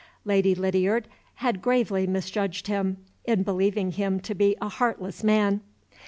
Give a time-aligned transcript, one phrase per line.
[0.25, 5.61] Lady Lydiard had gravely misjudged him in believing him to be a heartless man.